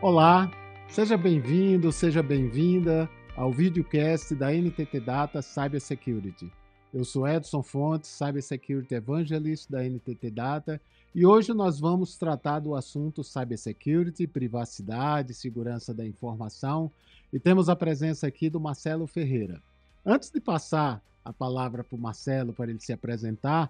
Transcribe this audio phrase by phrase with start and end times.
[0.00, 0.48] Olá,
[0.88, 6.52] seja bem-vindo, seja bem-vinda ao videocast da NTT Data Cybersecurity.
[6.94, 10.80] Eu sou Edson Fontes, Cybersecurity Evangelist da NTT Data,
[11.12, 16.92] e hoje nós vamos tratar do assunto Cybersecurity, privacidade, segurança da informação,
[17.32, 19.60] e temos a presença aqui do Marcelo Ferreira.
[20.06, 23.68] Antes de passar a palavra para o Marcelo para ele se apresentar,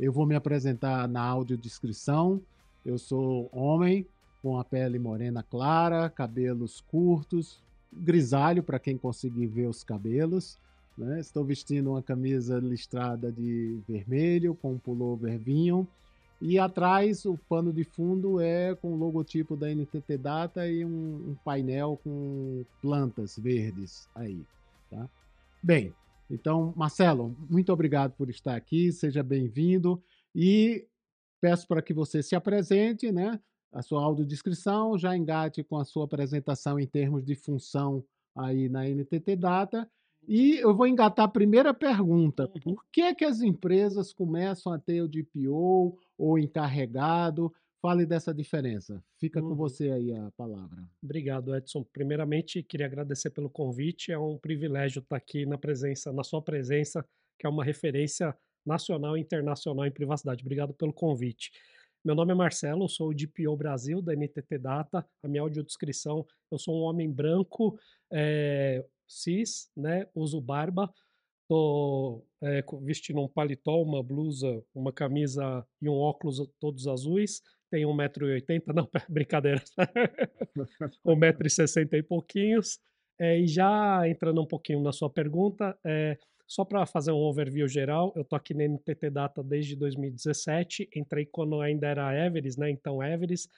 [0.00, 2.40] eu vou me apresentar na audiodescrição.
[2.82, 4.06] Eu sou homem,
[4.42, 10.58] com a pele morena clara, cabelos curtos, grisalho para quem conseguir ver os cabelos.
[10.96, 11.20] Né?
[11.20, 15.86] Estou vestindo uma camisa listrada de vermelho com um pullover vinho.
[16.40, 21.30] E atrás o pano de fundo é com o logotipo da NTT Data e um,
[21.30, 24.44] um painel com plantas verdes aí.
[24.90, 25.08] Tá?
[25.62, 25.94] Bem,
[26.30, 30.02] então, Marcelo, muito obrigado por estar aqui, seja bem-vindo
[30.34, 30.86] e
[31.40, 33.40] peço para que você se apresente, né?
[33.76, 38.02] A sua audiodescrição, já engate com a sua apresentação em termos de função
[38.34, 39.88] aí na NTT Data.
[40.26, 42.74] E eu vou engatar a primeira pergunta: uhum.
[42.74, 47.52] por que, que as empresas começam a ter o DPO ou encarregado?
[47.82, 49.04] Fale dessa diferença.
[49.20, 49.50] Fica uhum.
[49.50, 50.88] com você aí a palavra.
[51.02, 51.84] Obrigado, Edson.
[51.92, 54.10] Primeiramente, queria agradecer pelo convite.
[54.10, 57.04] É um privilégio estar aqui na presença, na sua presença,
[57.38, 58.34] que é uma referência
[58.64, 60.42] nacional e internacional em privacidade.
[60.42, 61.52] Obrigado pelo convite.
[62.06, 65.04] Meu nome é Marcelo, sou o DPO Brasil da NTT Data.
[65.24, 67.76] A minha audiodescrição, eu sou um homem branco,
[68.12, 70.88] é, cis, né, uso barba,
[71.48, 77.42] tô é, vestindo um paletó, uma blusa, uma camisa e um óculos todos azuis.
[77.72, 79.60] Tenho 1,80m, não, brincadeira,
[81.04, 82.78] 1,60m e pouquinhos.
[83.18, 86.16] É, e já entrando um pouquinho na sua pergunta, é,
[86.46, 91.26] só para fazer um overview geral, eu tô aqui na NTT Data desde 2017, entrei
[91.26, 92.70] quando ainda era Everest, né?
[92.70, 93.48] Então Everest,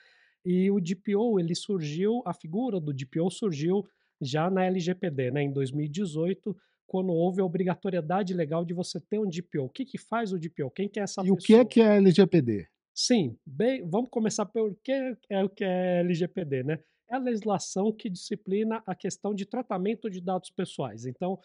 [0.43, 3.85] e o DPO, ele surgiu, a figura do DPO surgiu
[4.21, 5.43] já na LGPD, né?
[5.43, 6.55] Em 2018,
[6.87, 9.65] quando houve a obrigatoriedade legal de você ter um DPO.
[9.65, 10.71] O que que faz o DPO?
[10.71, 11.37] Quem que é essa e pessoa?
[11.37, 12.67] E o que é que é LGPD?
[12.93, 14.91] Sim, bem, vamos começar pelo que
[15.29, 16.79] é o que é LGPD, né?
[17.09, 21.05] É a legislação que disciplina a questão de tratamento de dados pessoais.
[21.05, 21.39] Então,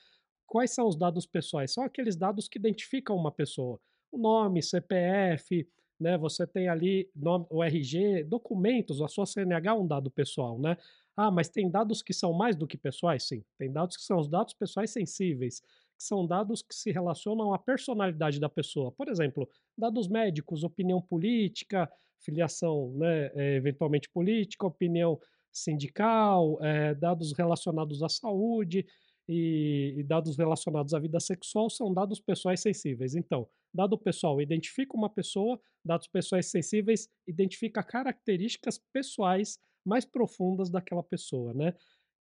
[0.47, 1.73] Quais são os dados pessoais?
[1.73, 3.81] São aqueles dados que identificam uma pessoa.
[4.13, 5.67] O nome, CPF,
[5.99, 6.19] né?
[6.19, 10.77] Você tem ali nome, o RG, documentos, a sua CNH é um dado pessoal, né?
[11.17, 13.25] Ah, mas tem dados que são mais do que pessoais?
[13.25, 13.45] Sim.
[13.57, 17.59] Tem dados que são os dados pessoais sensíveis, que são dados que se relacionam à
[17.59, 18.91] personalidade da pessoa.
[18.91, 25.21] Por exemplo, dados médicos, opinião política, filiação, né, eh, eventualmente política, opinião
[25.53, 28.85] sindical, é, dados relacionados à saúde
[29.29, 33.15] e, e, dados relacionados à vida sexual são dados pessoais sensíveis.
[33.15, 41.03] Então, dado pessoal identifica uma pessoa, dados pessoais sensíveis identifica características pessoais mais profundas daquela
[41.03, 41.75] pessoa, né?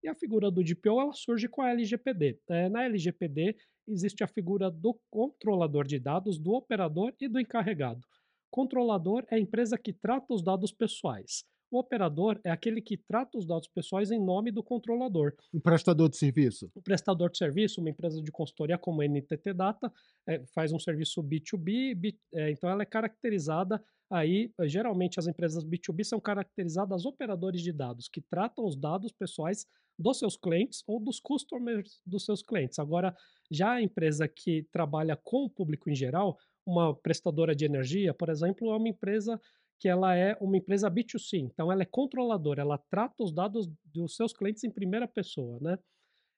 [0.04, 2.40] E a figura do DPO ela surge com a LGPD.
[2.50, 3.56] É, na LGPD
[3.88, 8.02] existe a figura do controlador de dados, do operador e do encarregado.
[8.52, 11.46] Controlador é a empresa que trata os dados pessoais.
[11.74, 15.34] O operador é aquele que trata os dados pessoais em nome do controlador.
[15.52, 16.70] Um prestador de serviço.
[16.76, 19.92] O prestador de serviço, uma empresa de consultoria como a NTT Data,
[20.30, 25.66] é, faz um serviço B2B, B, é, então ela é caracterizada aí, geralmente as empresas
[25.66, 29.66] B2B são caracterizadas operadores de dados, que tratam os dados pessoais
[29.98, 32.78] dos seus clientes ou dos customers dos seus clientes.
[32.78, 33.16] Agora,
[33.50, 38.30] já a empresa que trabalha com o público em geral, uma prestadora de energia, por
[38.30, 39.42] exemplo, é uma empresa
[39.80, 44.16] que ela é uma empresa B2C, então ela é controladora, ela trata os dados dos
[44.16, 45.78] seus clientes em primeira pessoa, né?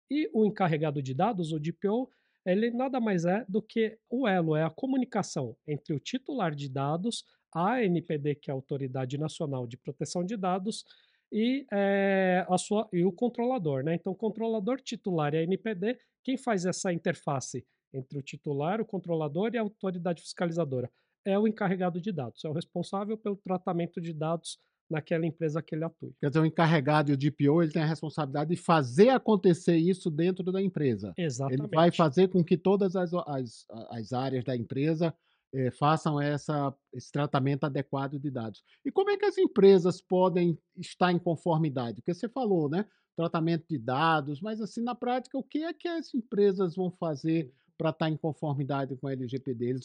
[0.09, 2.09] E o encarregado de dados, o DPO,
[2.45, 6.69] ele nada mais é do que o elo, é a comunicação entre o titular de
[6.69, 10.85] dados, a ANPD, que é a Autoridade Nacional de Proteção de Dados,
[11.31, 13.95] e, é, a sua, e o controlador, né?
[13.95, 19.51] Então, controlador titular e a ANPD, quem faz essa interface entre o titular, o controlador
[19.53, 20.89] e a autoridade fiscalizadora?
[21.25, 25.73] É o encarregado de dados, é o responsável pelo tratamento de dados naquela empresa que
[25.73, 26.11] ele atua.
[26.19, 30.11] Quer dizer, o encarregado e o DPO ele tem a responsabilidade de fazer acontecer isso
[30.11, 31.13] dentro da empresa.
[31.17, 31.61] Exatamente.
[31.61, 35.13] Ele vai fazer com que todas as, as, as áreas da empresa
[35.53, 38.63] eh, façam essa, esse tratamento adequado de dados.
[38.85, 42.01] E como é que as empresas podem estar em conformidade?
[42.01, 42.85] Porque você falou, né?
[43.15, 47.51] Tratamento de dados, mas assim, na prática, o que é que as empresas vão fazer
[47.77, 49.65] para estar tá em conformidade com a LGPD?
[49.69, 49.83] Eles,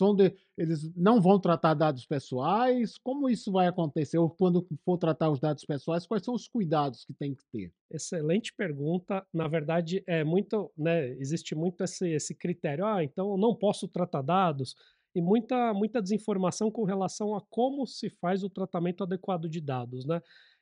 [0.57, 2.97] eles não vão tratar dados pessoais?
[2.99, 4.19] Como isso vai acontecer?
[4.19, 7.73] Ou quando for tratar os dados pessoais, quais são os cuidados que tem que ter?
[7.93, 9.27] Excelente pergunta.
[9.33, 12.87] Na verdade, é muito, né, existe muito esse, esse critério.
[12.87, 14.77] Ah, então eu não posso tratar dados
[15.15, 20.07] e muita, muita desinformação com relação a como se faz o tratamento adequado de dados,
[20.07, 20.21] né?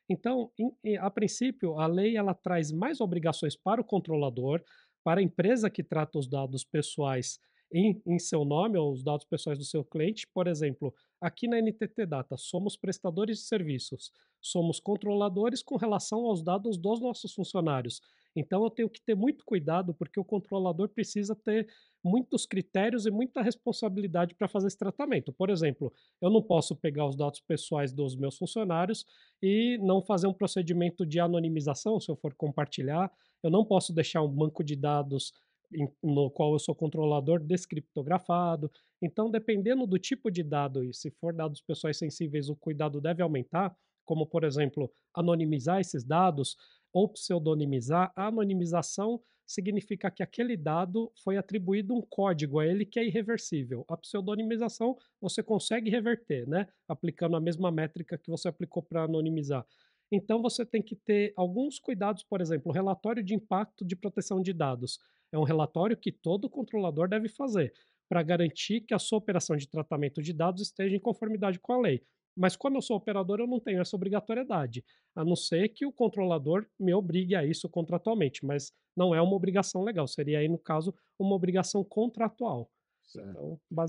[0.09, 4.63] Então, em- em- a princípio, a lei ela traz mais obrigações para o controlador,
[5.03, 7.39] para a empresa que trata os dados pessoais
[7.71, 10.27] em, em seu nome, ou os dados pessoais do seu cliente.
[10.33, 14.11] Por exemplo, aqui na NTT Data, somos prestadores de serviços,
[14.41, 18.01] somos controladores com relação aos dados dos nossos funcionários.
[18.35, 21.67] Então, eu tenho que ter muito cuidado, porque o controlador precisa ter
[22.03, 25.33] muitos critérios e muita responsabilidade para fazer esse tratamento.
[25.33, 25.91] Por exemplo,
[26.21, 29.05] eu não posso pegar os dados pessoais dos meus funcionários
[29.41, 33.11] e não fazer um procedimento de anonimização se eu for compartilhar.
[33.43, 35.33] Eu não posso deixar um banco de dados
[35.73, 38.71] em- no qual eu sou controlador descriptografado.
[39.01, 43.21] Então, dependendo do tipo de dado e se for dados pessoais sensíveis, o cuidado deve
[43.21, 43.75] aumentar,
[44.05, 46.57] como por exemplo, anonimizar esses dados
[46.91, 48.11] ou pseudonimizar.
[48.15, 53.83] A anonimização significa que aquele dado foi atribuído um código a ele que é irreversível.
[53.87, 56.67] A pseudonimização você consegue reverter, né?
[56.87, 59.65] Aplicando a mesma métrica que você aplicou para anonimizar.
[60.11, 64.41] Então você tem que ter alguns cuidados, por exemplo, o relatório de impacto de proteção
[64.41, 64.99] de dados.
[65.31, 67.73] É um relatório que todo controlador deve fazer
[68.09, 71.79] para garantir que a sua operação de tratamento de dados esteja em conformidade com a
[71.79, 72.01] lei.
[72.35, 74.83] Mas quando eu sou operador, eu não tenho essa obrigatoriedade,
[75.15, 79.35] a não ser que o controlador me obrigue a isso contratualmente, mas não é uma
[79.35, 82.71] obrigação legal, seria aí, no caso, uma obrigação contratual.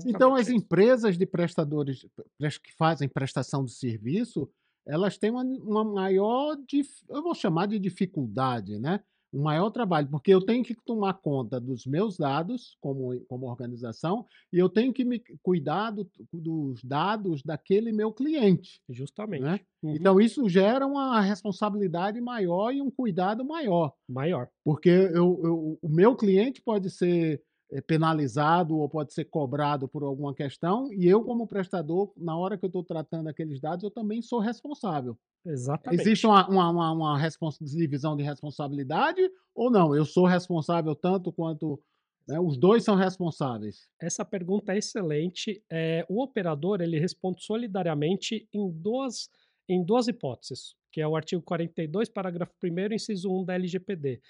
[0.05, 2.05] Então, Então, as é empresas de prestadores
[2.37, 4.49] pres- que fazem prestação de serviço,
[4.85, 9.01] elas têm uma, uma maior, dif- eu vou chamar de dificuldade, né?
[9.33, 14.25] Um maior trabalho, porque eu tenho que tomar conta dos meus dados como, como organização
[14.51, 18.95] e eu tenho que me cuidar do- dos dados daquele meu cliente, né?
[18.95, 19.65] Justamente.
[19.81, 19.95] Uhum.
[19.95, 23.93] Então, isso gera uma responsabilidade maior e um cuidado maior.
[24.09, 24.49] Maior.
[24.65, 27.41] Porque eu, eu- o meu cliente pode ser
[27.79, 32.65] penalizado ou pode ser cobrado por alguma questão, e eu, como prestador, na hora que
[32.65, 35.15] eu estou tratando aqueles dados, eu também sou responsável.
[35.45, 36.01] Exatamente.
[36.01, 39.21] Existe uma, uma, uma, uma respons- divisão de responsabilidade
[39.55, 39.95] ou não?
[39.95, 41.79] Eu sou responsável tanto quanto.
[42.27, 43.87] né, os dois são responsáveis.
[43.99, 45.63] Essa pergunta é excelente.
[45.71, 49.29] Eh, o operador ele responde solidariamente em duas,
[49.69, 54.21] em duas hipóteses, que é o artigo 42, parágrafo 1 inciso 1 da LGPD.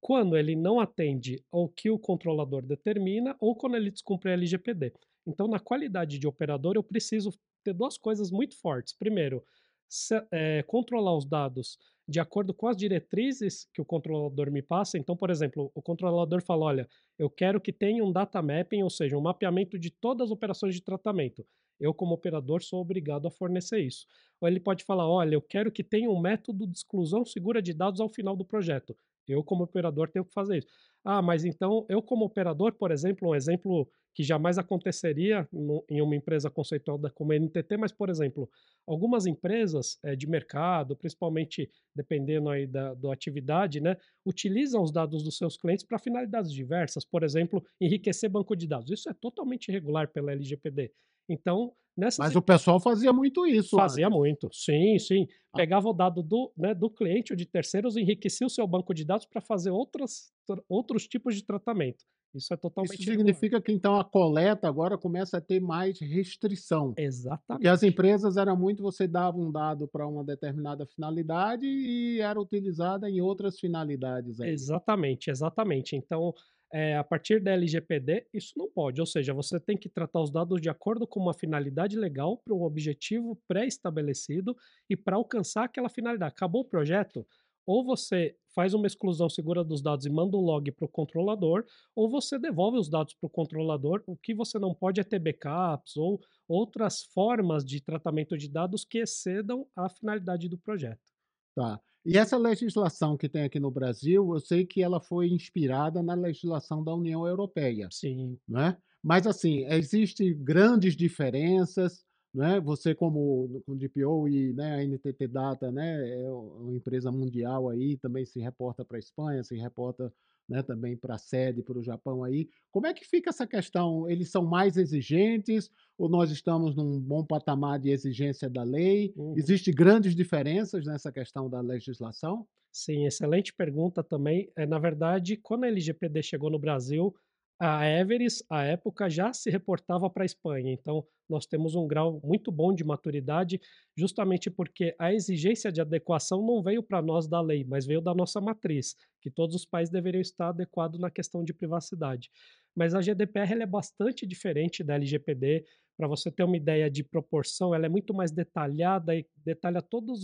[0.00, 4.92] Quando ele não atende ao que o controlador determina ou quando ele descumpre a LGPD.
[5.26, 7.30] Então, na qualidade de operador, eu preciso
[7.64, 8.94] ter duas coisas muito fortes.
[8.94, 9.44] Primeiro,
[9.88, 14.96] se- eh, controlar os dados de acordo com as diretrizes que o controlador me passa.
[14.98, 18.90] Então, por exemplo, o controlador fala: olha, eu quero que tenha um data mapping, ou
[18.90, 21.44] seja, um mapeamento de todas as operações de tratamento.
[21.80, 24.06] Eu, como operador, sou obrigado a fornecer isso.
[24.40, 27.72] Ou ele pode falar: olha, eu quero que tenha um método de exclusão segura de
[27.74, 28.96] dados ao final do projeto.
[29.28, 30.68] Eu, como operador, tenho que fazer isso.
[31.04, 36.00] Ah, mas então, eu, como operador, por exemplo, um exemplo que jamais aconteceria no- em
[36.02, 38.48] uma empresa conceituada como a NTT, mas, por exemplo,
[38.86, 45.22] algumas empresas eh, de mercado, principalmente dependendo aí da, da atividade, né, utilizam os dados
[45.22, 48.90] dos seus clientes para finalidades diversas, por exemplo, enriquecer banco de dados.
[48.90, 50.92] Isso é totalmente irregular pela LGPD.
[51.28, 53.76] Então, nessas Mas o pessoal fazia muito isso.
[53.76, 54.18] Fazia antes.
[54.18, 55.26] muito, sim, sim.
[55.52, 55.56] Ah.
[55.58, 58.94] Pegava o dado do, né, do cliente ou de terceiros e enriquecia o seu banco
[58.94, 62.04] de dados para fazer outras, tr- outros tipos de tratamento.
[62.34, 66.88] Isso é totalmente Isso significa que então a coleta agora começa a ter mais restrição.
[66.88, 67.68] Porque Exatamente.
[67.68, 73.08] as empresas era muito você dava um dado para uma determinada finalidade e era utilizada
[73.08, 74.50] em outras finalidades aí.
[74.50, 75.96] Exatamente, exatamente.
[75.96, 76.34] Então,
[76.72, 79.00] eh, a partir da LGPD, isso não pode.
[79.00, 82.54] Ou seja, você tem que tratar os dados de acordo com uma finalidade legal, para
[82.54, 84.56] um objetivo pré-estabelecido
[84.88, 86.32] e para alcançar aquela finalidade.
[86.32, 87.26] Acabou o projeto?
[87.66, 91.64] Ou você faz uma exclusão segura dos dados e manda um log para o controlador,
[91.94, 94.02] ou você devolve os dados para o controlador.
[94.06, 98.84] O que você não pode é ter backups ou outras formas de tratamento de dados
[98.84, 101.12] que excedam a finalidade do projeto.
[101.54, 101.80] Tá.
[102.04, 106.14] E essa legislação que tem aqui no Brasil, eu sei que ela foi inspirada na
[106.14, 108.76] legislação da União Europeia, Sim, né?
[109.02, 112.60] Mas assim, existem grandes diferenças, né?
[112.60, 117.96] Você como com DPO e né, a NTT Data, né, é uma empresa mundial aí,
[117.96, 120.12] também se reporta para a Espanha, se reporta
[120.48, 122.48] né, também para a sede, para o Japão aí.
[122.70, 124.08] Como é que fica essa questão?
[124.08, 129.12] Eles são mais exigentes ou nós estamos num bom patamar de exigência da lei?
[129.16, 129.34] Uhum.
[129.36, 132.46] Existem grandes diferenças nessa questão da legislação?
[132.72, 134.50] Sim, excelente pergunta também.
[134.56, 137.14] É, na verdade, quando a LGPD chegou no Brasil,
[137.60, 140.72] a Everest, à época, já se reportava para a Espanha.
[140.72, 143.60] Então, nós temos um grau muito bom de maturidade,
[143.96, 148.14] justamente porque a exigência de adequação não veio para nós da lei, mas veio da
[148.14, 152.30] nossa matriz, que todos os países deveriam estar adequados na questão de privacidade.
[152.78, 155.64] Mas a GDPR é bastante diferente da LGPD.
[155.96, 160.20] Para você ter uma ideia de proporção, ela é muito mais detalhada e detalha todas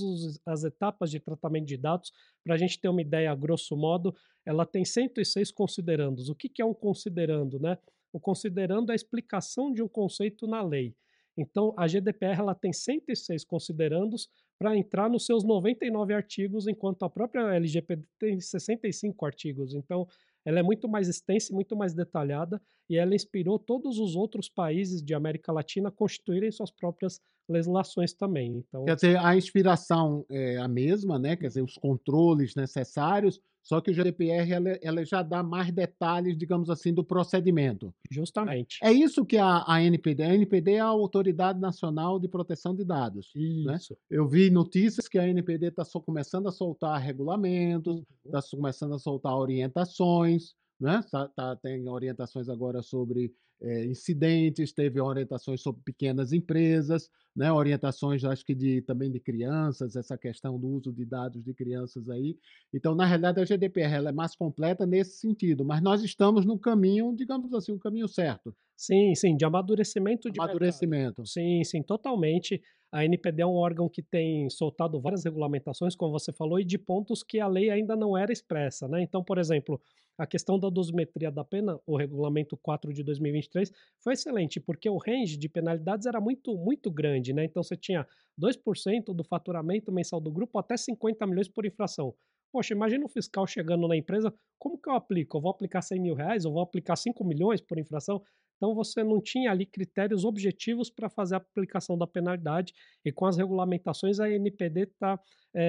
[0.46, 2.12] as etapas de tratamento de dados.
[2.44, 4.14] Para a gente ter uma ideia, grosso modo,
[4.46, 6.28] ela tem 106 considerandos.
[6.28, 7.58] O que, que é um considerando?
[7.58, 7.76] Né?
[8.12, 10.94] O considerando é a explicação de um conceito na lei.
[11.36, 17.10] Então, a GDPR ela tem 106 considerandos para entrar nos seus 99 artigos, enquanto a
[17.10, 19.74] própria LGPD tem 65 artigos.
[19.74, 20.06] Então,
[20.44, 24.48] ela é muito mais extensa e muito mais detalhada, e ela inspirou todos os outros
[24.48, 28.56] países de América Latina a constituírem suas próprias legislações também.
[28.56, 31.36] Então, Quer dizer, a inspiração é a mesma, né?
[31.36, 36.36] Quer dizer, os controles necessários, só que o GDPR ela, ela já dá mais detalhes,
[36.36, 37.92] digamos assim, do procedimento.
[38.10, 38.78] justamente.
[38.82, 42.84] É isso que a, a NPD, a NPD é a Autoridade Nacional de Proteção de
[42.84, 43.32] Dados.
[43.34, 43.74] né?
[43.76, 43.96] Isso.
[44.10, 48.04] Eu vi notícias que a NPD está começando a soltar regulamentos, Uhum.
[48.26, 51.00] está começando a soltar orientações, né?
[51.10, 53.32] Tá, tá- tem orientações agora sobre
[53.64, 57.52] eh, incidentes, teve orientações sobre pequenas empresas, né?
[57.52, 62.08] Orientações, acho que de, também de crianças, essa questão do uso de dados de crianças
[62.08, 62.36] aí.
[62.72, 66.58] Então, na realidade, a GDPR ela é mais completa nesse sentido, mas nós estamos no
[66.58, 70.84] caminho, digamos assim, um caminho certo, Sim, sim, de amadurecimento de mercado.
[70.84, 71.24] amadurecimento.
[71.26, 72.60] Sim, sim, totalmente.
[72.94, 76.78] A NPD é um órgão que tem soltado várias regulamentações, como você falou, e de
[76.78, 79.02] pontos que a lei ainda não era expressa, né?
[79.02, 79.80] Então, por exemplo,
[80.16, 84.96] a questão da dosimetria da pena, o regulamento 4 de 2023, foi excelente, porque o
[84.96, 87.44] range de penalidades era muito, muito grande, né?
[87.44, 88.06] Então, você tinha
[88.38, 92.14] 2% do faturamento mensal do grupo até 50 milhões por infração.
[92.52, 95.36] Poxa, imagina um fiscal chegando na empresa, como que eu aplico?
[95.36, 96.44] Eu vou aplicar 100 mil reais?
[96.44, 98.22] Eu vou aplicar 5 milhões por infração?
[98.56, 102.72] Então você não tinha ali critérios objetivos para fazer a aplicação da penalidade
[103.04, 105.18] e com as regulamentações a NPD está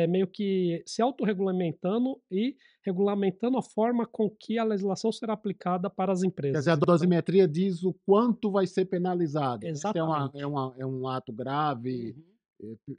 [0.09, 6.11] meio que se autorregulamentando e regulamentando a forma com que a legislação será aplicada para
[6.11, 6.59] as Quer empresas.
[6.61, 9.61] dizer, a dosimetria diz o quanto vai ser penalizado.
[9.61, 9.69] Se é,
[10.03, 10.41] uma- Exatamente.
[10.41, 12.23] é uma- é um ato grave, Uhum.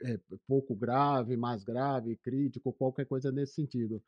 [0.03, 4.01] É, pouco grave, mais grave, crítico, qualquer coisa nesse sentido.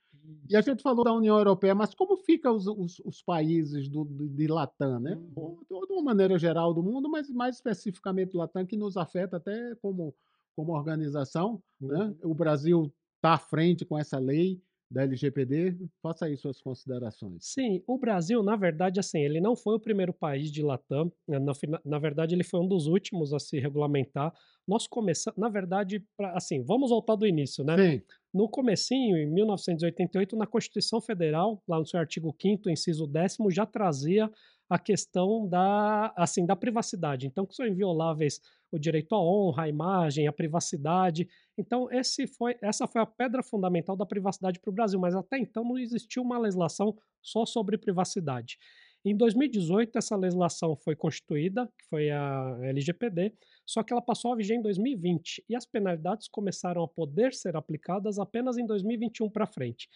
[0.50, 4.04] E a gente falou da União Europeia, mas como ficam os, os- os países do,
[4.06, 5.16] do- de Latam, né?
[5.36, 5.58] Uhum.
[5.88, 10.14] De uma maneira geral do mundo, mas mais especificamente Latam, que nos afeta até como,
[10.56, 11.62] como organização.
[11.80, 12.16] Né?
[12.24, 12.32] Uhum.
[12.32, 15.78] O Brasil está à frente com essa lei da LGPD.
[16.02, 17.42] Faça aí suas considerações.
[17.42, 21.40] Sim, o Brasil, na verdade, assim, ele não foi o primeiro país de Latam, né,
[21.40, 21.54] na,
[21.86, 24.34] na verdade, ele foi um dos últimos a se regulamentar.
[24.68, 27.78] Nós começamos, na verdade, pra- assim, vamos voltar do início, né?
[27.78, 28.04] Sim,
[28.34, 33.66] No comecinho, em 1988, na Constituição Federal, lá no seu artigo 5º, inciso 10 já
[33.66, 34.30] trazia
[34.70, 37.26] a questão da, assim, da privacidade.
[37.26, 38.40] Então, que são invioláveis
[38.72, 41.28] o direito à honra, à imagem, à privacidade.
[41.60, 45.38] Então, esse foi, essa foi a pedra fundamental da privacidade para o Brasil, mas até
[45.38, 48.58] então não existiu uma legislação só sobre privacidade.
[49.04, 53.34] Em 2018, essa legislação foi constituída, que foi a LGPD,
[53.66, 57.58] só que ela passou a viger em 2020 e as penalidades começaram a poder ser
[57.58, 59.90] aplicadas apenas em 2021 para frente.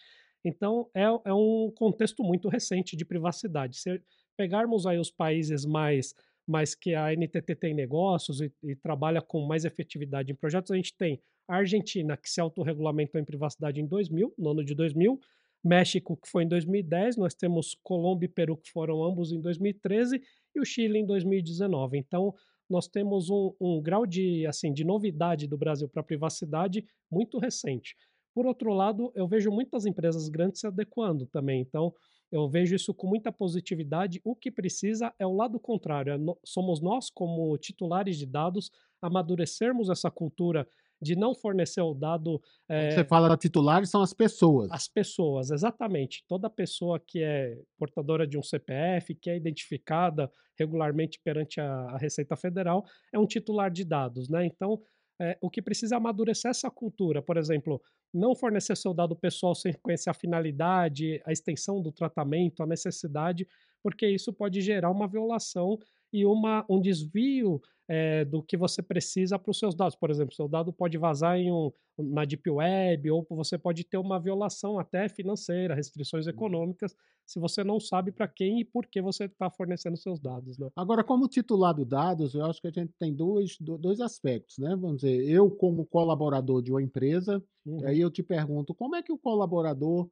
[0.44, 3.78] Então, é, é um contexto muito recente de privacidade.
[3.78, 4.02] Se
[4.36, 6.14] pegarmos aí os países mais,
[6.46, 10.76] mais que a NTT tem negócios e, e trabalha com mais efetividade em projetos, a
[10.76, 15.18] gente tem a Argentina, que se autorregulamentou em privacidade em 2000, no ano de 2000,
[15.64, 20.20] México, que foi em 2010, nós temos Colômbia e Peru, que foram ambos em 2013,
[20.54, 21.96] e o Chile em 2019.
[21.96, 22.34] Então,
[22.68, 27.38] nós temos um, um grau de, assim, de novidade do Brasil para a privacidade muito
[27.38, 27.96] recente.
[28.34, 31.60] Por outro lado, eu vejo muitas empresas grandes se adequando também.
[31.60, 31.94] Então,
[32.34, 34.20] eu vejo isso com muita positividade.
[34.24, 36.12] O que precisa é o lado contrário.
[36.12, 40.66] é somos nós, como titulares de dados, amadurecermos essa cultura
[41.00, 44.68] de não fornecer o dado Quando eh, você fala titulares, são as pessoas.
[44.72, 46.24] as pessoas, exatamente.
[46.26, 51.98] Toda pessoa que é portadora de um CPF, que é identificada regularmente perante a, a
[51.98, 54.44] Receita Federal, é um titular de dados, né?
[54.44, 54.80] Então,
[55.20, 57.80] é, o que precisa amadurecer essa cultura, por exemplo,
[58.12, 63.46] não fornecer seu dado pessoal sem conhecer a finalidade, a extensão do tratamento, a necessidade,
[63.82, 65.78] porque isso pode gerar uma violação
[66.14, 69.96] e uma, um desvio é, do que você precisa para os seus dados.
[69.96, 73.98] Por exemplo, seu dado pode vazar em um, na Deep Web, ou você pode ter
[73.98, 79.00] uma violação até financeira, restrições econômicas, se você não sabe para quem e por que
[79.02, 80.58] você está fornecendo seus dados.
[80.58, 80.68] Né?
[80.76, 84.58] Agora, como titular do dados, eu acho que a gente tem dois, do- dois aspectos,
[84.58, 84.70] né?
[84.76, 87.86] Vamos dizer, eu como colaborador de uma empresa, Uhum.
[87.86, 90.08] aí eu te pergunto, como é que o colaborador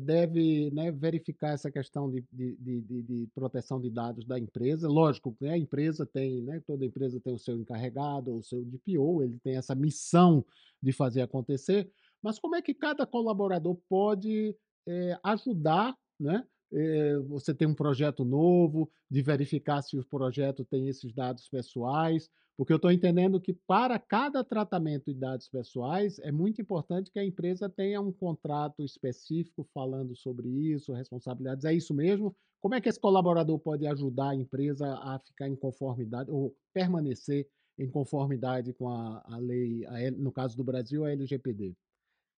[0.00, 4.88] deve né, verificar essa questão de, de, de, de- proteção de dados da empresa?
[4.88, 9.22] Lógico, né, a empresa tem, né, toda empresa tem o seu encarregado, o seu DPO,
[9.22, 10.44] ele tem essa missão
[10.82, 11.90] de fazer acontecer,
[12.22, 14.56] mas como é que cada colaborador pode
[14.86, 16.55] eh, ajudar né, eh,
[17.28, 22.72] você tem um projeto novo, de verificar se o projeto tem esses dados pessoais, porque
[22.72, 27.24] eu estou entendendo que para cada tratamento de dados pessoais é muito importante que a
[27.24, 31.66] empresa tenha um contrato específico falando sobre isso, responsabilidades.
[31.66, 32.34] É isso mesmo?
[32.60, 37.46] Como é que esse colaborador pode ajudar a empresa a ficar em conformidade ou permanecer
[37.78, 41.76] em conformidade com a, a lei, a, no caso do Brasil, a LGPD?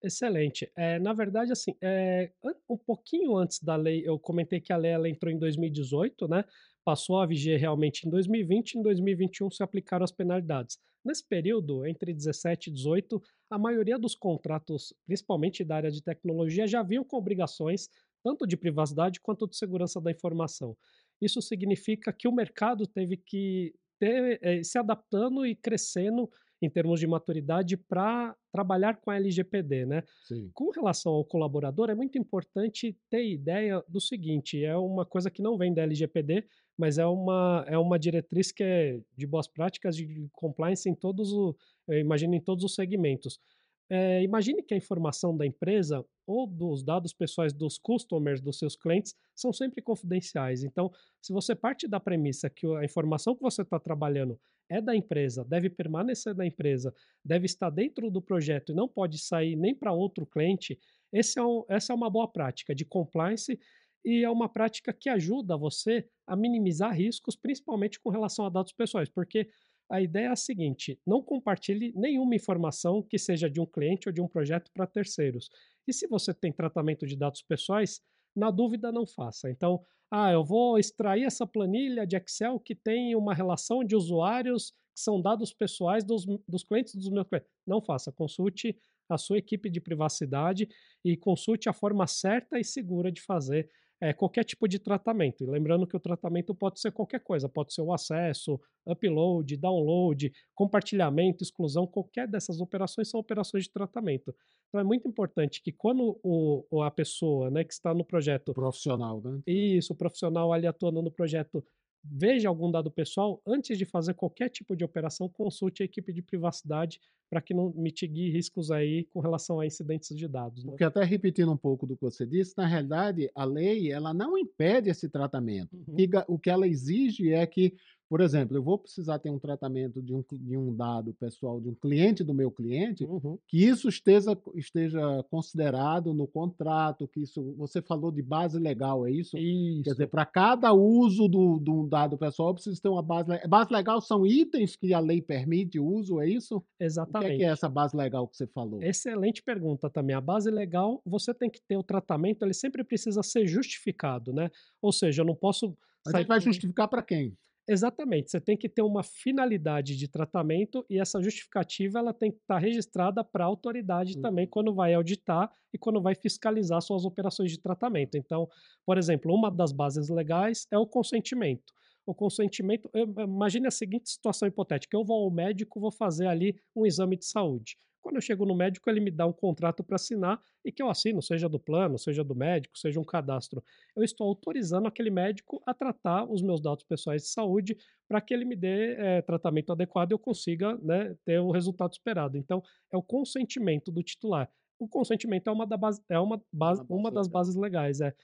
[0.02, 0.70] Excelente.
[0.76, 2.28] Eh, na verdade, assim, an
[2.70, 6.44] um pouquinho antes da lei eu comentei que a lei ela entrou em 2018, né,
[6.84, 10.78] passou a viger realmente em 2020, em 2021 se aplicaram as penalidades.
[11.04, 16.66] Nesse período, entre 17 e 18, a maioria dos contratos, principalmente da área de tecnologia,
[16.66, 17.88] já vinham com obrigações
[18.22, 20.76] tanto de privacidade quanto de segurança da informação.
[21.20, 27.00] Isso significa que o mercado teve que ter, eh, se adaptando e crescendo em termos
[27.00, 30.02] de maturidade para trabalhar com a LGPD, né.
[30.22, 30.54] Sim.
[30.54, 35.42] Com relação ao colaborador, é muito importante ter ideia do seguinte, é uma coisa que
[35.42, 36.44] não vem da LGPD,
[36.76, 41.32] mas é uma é uma diretriz que é de boas práticas de compliance em todos
[41.32, 41.56] o
[41.88, 43.40] eu imagino em todos os segmentos.
[43.90, 48.76] Eh, imagine que a informação da empresa ou dos dados pessoais dos customers, dos seus
[48.76, 50.62] clientes, são sempre confidenciais.
[50.62, 50.92] Então,
[51.22, 55.42] se você parte da premissa que a informação que você está trabalhando é da empresa,
[55.42, 59.90] deve permanecer da empresa, deve estar dentro do projeto e não pode sair nem para
[59.92, 60.78] outro cliente,
[61.10, 63.58] é um essa é uma boa prática de compliance
[64.04, 68.72] e é uma prática que ajuda você a minimizar riscos, principalmente com relação a dados
[68.72, 69.48] pessoais, porque
[69.90, 74.12] a ideia é a seguinte: não compartilhe nenhuma informação que seja de um cliente ou
[74.12, 75.48] de um projeto para terceiros.
[75.86, 78.00] E se você tem tratamento de dados pessoais,
[78.36, 79.50] na dúvida não faça.
[79.50, 84.70] Então, ah, eu vou extrair essa planilha de Excel que tem uma relação de usuários
[84.70, 87.48] que são dados pessoais dos, dos clientes dos meus clientes.
[87.66, 88.76] Não faça, consulte
[89.08, 90.68] a sua equipe de privacidade
[91.04, 95.42] e consulte a forma certa e segura de fazer é, qualquer tipo de tratamento.
[95.42, 100.32] E lembrando que o tratamento pode ser qualquer coisa, pode ser o acesso, upload, download,
[100.54, 104.34] compartilhamento, exclusão, qualquer dessas operações são operações de tratamento.
[104.68, 108.52] Então é muito importante que quando o, a pessoa né, que está no projeto.
[108.52, 109.40] Profissional, né?
[109.46, 111.64] Isso, o profissional ali atuando no projeto
[112.04, 116.22] veja algum dado pessoal, antes de fazer qualquer tipo de operação, consulte a equipe de
[116.22, 120.64] privacidade para que não mitigue riscos aí com relação a incidentes de dados.
[120.64, 120.70] Né?
[120.70, 124.36] Porque até repetindo um pouco do que você disse, na realidade, a lei ela não
[124.36, 125.76] impede esse tratamento.
[125.88, 125.96] Uhum.
[126.28, 127.74] O que ela exige é que
[128.08, 131.68] por exemplo, eu vou precisar ter um tratamento de um, de um dado pessoal de
[131.68, 133.38] um cliente do meu cliente, uhum.
[133.46, 137.54] que isso esteja, esteja considerado no contrato, que isso.
[137.58, 139.36] Você falou de base legal, é isso?
[139.36, 139.82] isso.
[139.82, 143.48] Quer dizer, para cada uso do, do dado pessoal, eu preciso ter uma base legal.
[143.48, 146.64] Base legal são itens que a lei permite o uso, é isso?
[146.80, 147.17] Exatamente.
[147.18, 148.82] O que é, é essa base legal que você falou?
[148.82, 150.14] Excelente pergunta também.
[150.14, 154.50] A base legal, você tem que ter o tratamento, ele sempre precisa ser justificado, né?
[154.80, 155.76] Ou seja, eu não posso.
[156.06, 157.36] Mas vai justificar para quem?
[157.68, 162.38] Exatamente, você tem que ter uma finalidade de tratamento e essa justificativa ela tem que
[162.38, 164.22] estar registrada para a autoridade uhum.
[164.22, 168.16] também quando vai auditar e quando vai fiscalizar suas operações de tratamento.
[168.16, 168.48] Então,
[168.86, 171.74] por exemplo, uma das bases legais é o consentimento.
[172.08, 176.86] O consentimento, imagine a seguinte situação hipotética: eu vou ao médico, vou fazer ali um
[176.86, 177.76] exame de saúde.
[178.00, 180.88] Quando eu chego no médico, ele me dá um contrato para assinar e que eu
[180.88, 183.62] assino, seja do plano, seja do médico, seja um cadastro.
[183.94, 187.76] Eu estou autorizando aquele médico a tratar os meus dados pessoais de saúde
[188.08, 191.92] para que ele me dê é, tratamento adequado e eu consiga né, ter o resultado
[191.92, 192.38] esperado.
[192.38, 196.84] Então, é o consentimento do titular o consentimento é uma, da base, é uma, base,
[196.88, 198.00] uma das bases legais.
[198.00, 198.14] É.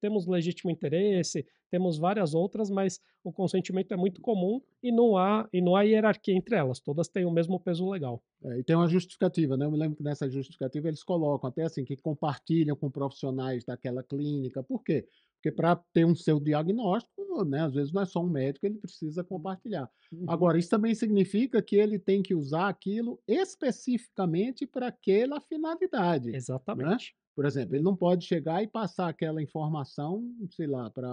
[0.00, 5.48] Temos legítimo interesse, temos várias outras, mas o consentimento é muito comum e não há,
[5.52, 6.80] e não há hierarquia entre elas.
[6.80, 8.22] Todas têm o mesmo peso legal.
[8.42, 9.66] É, e tem uma justificativa, né?
[9.66, 14.02] Eu me lembro que nessa justificativa eles colocam até assim, que compartilham com profissionais daquela
[14.02, 14.62] clínica.
[14.62, 15.06] Por quê?
[15.34, 18.78] Porque para ter um seu diagnóstico, né, às vezes não é só um médico, ele
[18.78, 19.88] precisa compartilhar.
[20.10, 20.24] Uhum.
[20.26, 26.32] Agora, isso também significa que ele tem que usar aquilo especificamente para aquela finalidade.
[26.32, 26.36] Né?
[26.36, 27.14] Exatamente.
[27.14, 27.18] Né?
[27.38, 31.08] Por exemplo, ele não pode chegar e passar aquela informação, sei lá, para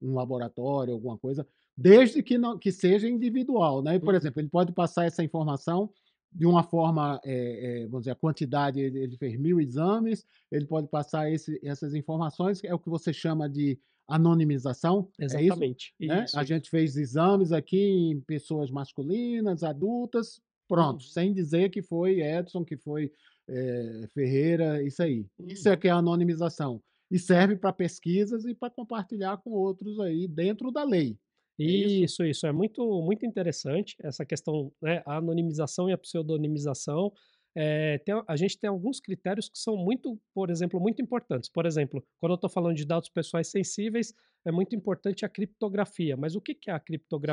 [0.00, 1.44] um laboratório, alguma coisa,
[1.76, 3.82] desde que, não, que seja individual.
[3.82, 3.98] Né?
[3.98, 4.16] Por uhum.
[4.16, 5.90] exemplo, ele pode passar essa informação
[6.32, 10.86] de uma forma, é, é, vamos dizer, a quantidade, ele, fez mil exames, ele pode
[10.86, 15.08] passar esse, essas informações, é o que você chama de anonimização.
[15.18, 15.92] Exatamente.
[15.98, 16.24] É isso, né?
[16.24, 21.10] isso, A gente fez exames aqui em pessoas masculinas, adultas, pronto, uhum.
[21.10, 23.10] sem dizer que foi Edson, que foi
[23.48, 25.26] é, Ferreira, isso aí.
[25.38, 25.48] Uhum.
[25.52, 26.82] Isso é que é a anonimização.
[27.10, 31.18] E serve para pesquisas e para compartilhar com outros aí dentro da lei.
[31.60, 37.12] É isso, isso, é muito, muito interessante essa questão, né, a anonimização e a pseudonimização.
[37.56, 41.48] eh, tem a gente tem alguns critérios que são muito, por exemplo, muito importantes.
[41.48, 44.12] Por exemplo, quando eu estou falando de dados pessoais sensíveis,
[44.44, 46.16] é muito importante a criptografia.
[46.16, 46.80] Mas o que que é a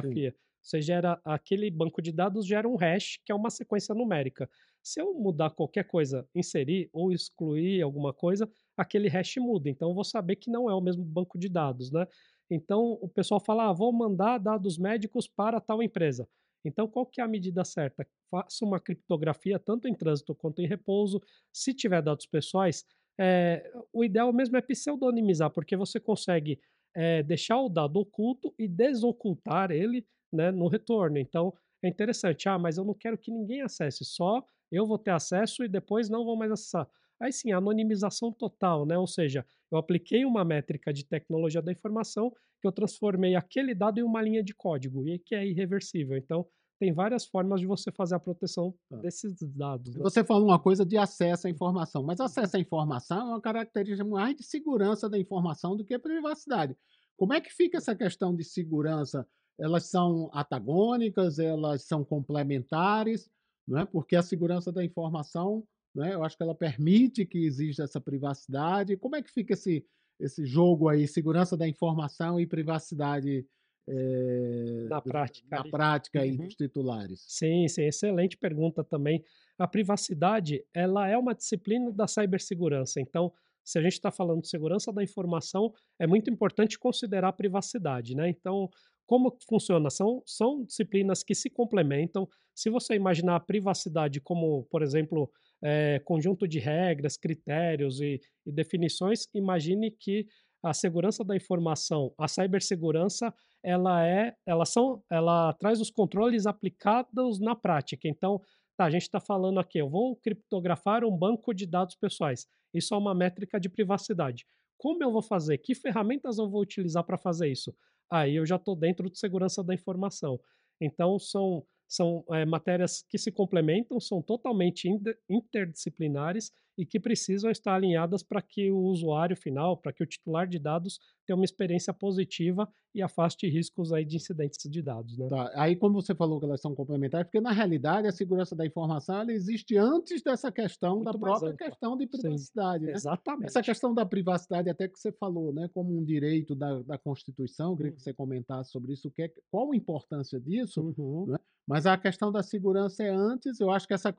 [0.02, 0.22] Sim.
[0.28, 0.36] criptografia?
[0.62, 4.48] Você gera aquele banco de dados gera um hash, que é uma sequência numérica.
[4.84, 9.70] Se eu mudar qualquer coisa, inserir ou excluir alguma coisa, aquele hash muda.
[9.70, 12.08] Então eu vou saber que não é o mesmo banco de dados, né?
[12.50, 16.28] Então o pessoal fala: "Ah, vou mandar dados médicos para tal empresa".
[16.66, 18.08] Então qual que é a medida certa?
[18.30, 21.22] Faça uma criptografia tanto em trânsito quanto em repouso.
[21.54, 22.86] Se tiver dados pessoais,
[23.20, 26.60] eh, o ideal mesmo é pseudonimizar, porque você consegue,
[26.96, 31.18] eh, deixar o dado oculto e desocultar ele, né, no retorno.
[31.18, 35.12] Então é interessante: "Ah, mas eu não quero que ninguém acesse, só eu vou ter
[35.12, 36.88] acesso e depois não vão mais acessar".
[37.20, 42.32] Aí sim, anonimização total, né, ou seja, eu apliquei uma métrica de tecnologia da informação
[42.60, 46.18] que eu transformei aquele dado em uma linha de código e que é irreversível.
[46.18, 46.48] Então,
[46.80, 49.04] tem várias formas de você fazer a proteção Tá.
[49.04, 50.04] desses dados, né.
[50.04, 54.06] Você falou uma coisa de acesso à informação, mas acesso à informação é uma característica
[54.08, 56.78] mais de segurança da informação do que privacidade.
[57.18, 59.28] Como é que fica essa questão de segurança?
[59.60, 63.30] Elas são antagônicas, elas são complementares,
[63.68, 63.86] não é?
[63.86, 68.98] Porque a segurança da informação, né, eu acho que ela permite que exista essa privacidade.
[68.98, 69.86] Como é que fica esse
[70.20, 73.48] esse jogo aí, segurança da informação e privacidade,
[73.90, 76.38] eh, Na prática na prática Uhum.
[76.38, 77.22] dos titulares?
[77.28, 79.24] Sim, sim, excelente pergunta também.
[79.58, 84.50] A privacidade, ela é uma disciplina da cibersegurança, então, se a gente está falando de
[84.50, 88.30] segurança da informação, é muito importante considerar a privacidade, né.
[88.30, 88.70] Então,
[89.08, 89.90] como funciona?
[89.90, 92.28] São são disciplinas que se complementam.
[92.56, 95.32] Se você imaginar a privacidade como, por exemplo,
[95.64, 100.26] eh, conjunto de regras, critérios e e definições, imagine que
[100.64, 103.34] a segurança da informação, a cibersegurança,
[103.64, 108.08] ela é elas são ela traz os controles aplicados na prática.
[108.08, 108.42] Então,
[108.78, 112.48] tá, a gente está falando aqui, eu vou criptografar um banco de dados pessoais.
[112.74, 114.46] Isso é uma métrica de privacidade.
[114.78, 115.58] Como eu vou fazer?
[115.60, 117.74] Que ferramentas eu vou utilizar para fazer isso?
[118.12, 120.40] Aí eu já estou dentro de segurança da informação.
[120.82, 127.52] Então são são, eh, matérias que se complementam, são totalmente inter interdisciplinares e que precisam
[127.52, 131.46] estar alinhadas para que o usuário final, para que o titular de dados tenha uma
[131.46, 135.30] experiência positiva e afaste riscos aí de incidentes de dados, né.
[135.30, 138.66] Tá, aí como você falou que elas são complementares, porque na realidade a segurança da
[138.66, 141.78] informação existe antes dessa questão da Muito mais própria ampla.
[141.78, 143.00] questão de privacidade, né.
[143.42, 143.64] Essa exatamente.
[143.64, 147.78] questão da privacidade até que você falou, né, como um direito da da Constituição, eu
[147.78, 148.02] queria que Uhum.
[148.02, 151.28] você comentasse sobre isso, que é que qual a importância disso, Uhum.
[151.28, 154.14] né, mas a questão da segurança é antes, eu acho que essa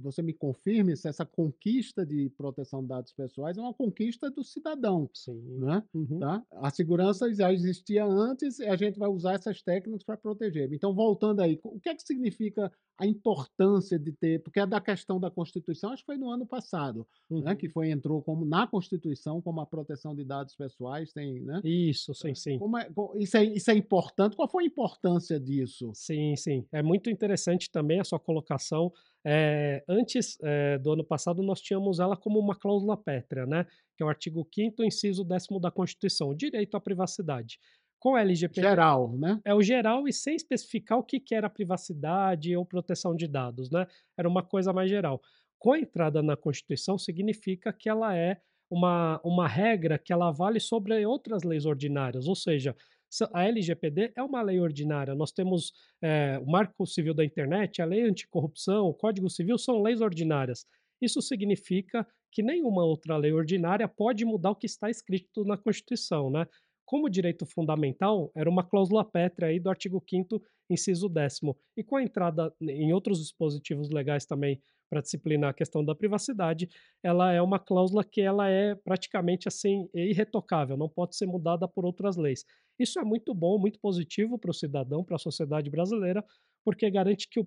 [0.00, 4.42] você me confirme se essa conquista de proteção de dados pessoais é uma conquista do
[4.42, 5.40] cidadão, Sim.
[5.58, 6.18] né, Uhum.
[6.18, 6.42] tá.
[6.52, 10.72] A segurança já existia antes e a gente vai usar essas técnicas para proteger.
[10.72, 14.80] Então voltando aí, o que é que significa a importância de ter porque é da
[14.80, 17.06] questão da Constituição, acho que foi no ano passado,
[17.42, 17.70] né, que Uhum.
[17.70, 21.62] foi entrou como na Constituição, como a proteção de dados pessoais tem, né.
[21.62, 22.60] Isso, sim, sim.
[22.60, 25.96] Como é isso é isso é importante, qual foi a importância disso?
[25.98, 26.66] Sim, sim.
[26.72, 28.92] É muito interessante também a sua colocação.
[29.24, 33.64] Eh, antes, eh, do ano passado, nós tínhamos ela como uma cláusula pétrea, né,
[33.96, 37.58] que é o artigo 5º inciso 10º da Constituição, o direito à privacidade.
[38.06, 39.40] Com LGPD Geral, né?
[39.44, 43.68] é o geral e sem especificar o que que era privacidade ou proteção de dados,
[43.68, 43.84] né,
[44.16, 45.20] era uma coisa mais geral.
[45.58, 48.40] Com a entrada na Constituição, significa que ela é
[48.70, 52.76] uma uma regra que ela vale sobre outras leis ordinárias, ou seja,
[53.10, 57.82] se a LGPD é uma lei ordinária, nós temos, eh, o Marco Civil da Internet,
[57.82, 60.64] a Lei Anticorrupção, o Código Civil, são leis ordinárias.
[61.00, 66.30] Isso significa que nenhuma outra lei ordinária pode mudar o que está escrito na Constituição,
[66.30, 66.46] né.
[66.86, 71.56] Como direito fundamental, era uma cláusula pétrea aí do artigo 5º inciso 10º.
[71.76, 76.68] E com a entrada em outros dispositivos legais também para disciplinar a questão da privacidade,
[77.02, 81.84] ela é uma cláusula que ela é praticamente, assim, irretocável, não pode ser mudada por
[81.84, 82.44] outras leis.
[82.78, 86.24] Isso é muito bom, muito positivo para o cidadão, para a sociedade brasileira,
[86.64, 87.46] porque garante que o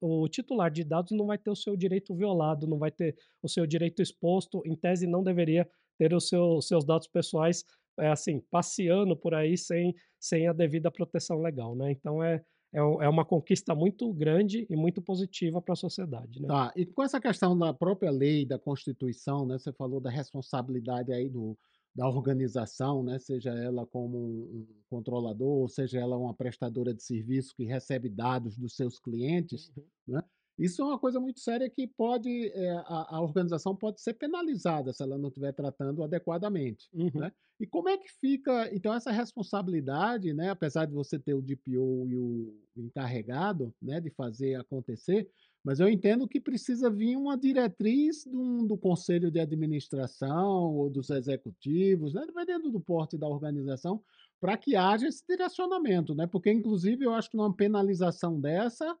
[0.00, 3.48] o titular de dados não vai ter o seu direito violado, não vai ter o
[3.48, 7.64] seu direito exposto, em tese não deveria ter o seu os seus dados pessoais,
[7.98, 11.90] eh, assim, passeando por aí sem sem a devida proteção legal, né.
[11.92, 12.36] Então é
[12.74, 16.48] é é uma conquista muito grande e muito positiva para a sociedade, né.
[16.48, 21.12] Tá, e com essa questão da própria lei, da Constituição, né, você falou da responsabilidade
[21.12, 21.56] aí do
[21.92, 27.64] da organização, né, seja ela como um controlador, seja ela uma prestadora de serviço que
[27.64, 29.90] recebe dados dos seus clientes, Uhum.
[30.06, 30.22] né.
[30.60, 34.92] Isso é uma coisa muito séria que pode, eh, a a organização pode ser penalizada
[34.92, 37.10] se ela não estiver tratando adequadamente, Uhum.
[37.14, 37.32] né.
[37.58, 42.08] E como é que fica então essa responsabilidade, né, apesar de você ter o DPO
[42.08, 45.30] e o encarregado, né, de fazer acontecer,
[45.62, 51.10] Mas eu entendo que precisa vir uma diretriz do, do conselho de administração ou dos
[51.10, 54.02] executivos, né, dependendo do porte da organização,
[54.40, 56.26] para que haja esse direcionamento, né?
[56.26, 58.96] Porque, inclusive, eu acho que uma penalização dessa